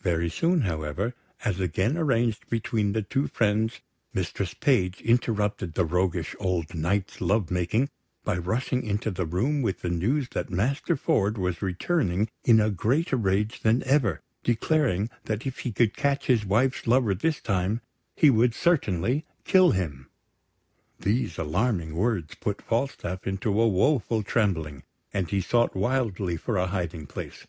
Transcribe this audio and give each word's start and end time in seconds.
Very 0.00 0.30
soon, 0.30 0.62
however, 0.62 1.12
as 1.44 1.60
again 1.60 1.98
arranged 1.98 2.48
between 2.48 2.94
the 2.94 3.02
two 3.02 3.26
friends, 3.26 3.82
Mistress 4.14 4.54
Page 4.54 5.02
interrupted 5.02 5.74
the 5.74 5.84
roguish 5.84 6.34
old 6.40 6.74
Knight's 6.74 7.20
love 7.20 7.50
making 7.50 7.90
by 8.24 8.38
rushing 8.38 8.82
into 8.82 9.10
the 9.10 9.26
room 9.26 9.60
with 9.60 9.82
the 9.82 9.90
news 9.90 10.30
that 10.30 10.48
Master 10.48 10.96
Ford 10.96 11.36
was 11.36 11.60
returning 11.60 12.30
in 12.44 12.60
a 12.62 12.70
greater 12.70 13.18
rage 13.18 13.60
than 13.60 13.82
ever, 13.82 14.22
declaring 14.42 15.10
that 15.24 15.44
if 15.44 15.58
he 15.58 15.70
could 15.70 15.94
catch 15.94 16.28
his 16.28 16.46
wife's 16.46 16.86
lover 16.86 17.14
this 17.14 17.38
time 17.38 17.82
he 18.16 18.30
would 18.30 18.54
certainly 18.54 19.26
kill 19.44 19.72
him. 19.72 20.08
These 20.98 21.36
alarming 21.36 21.94
words 21.94 22.34
put 22.36 22.62
Falstaff 22.62 23.26
into 23.26 23.60
a 23.60 23.68
woeful 23.68 24.22
trembling, 24.22 24.84
and 25.12 25.28
he 25.28 25.42
sought 25.42 25.76
wildly 25.76 26.38
for 26.38 26.56
a 26.56 26.68
hiding 26.68 27.06
place. 27.06 27.46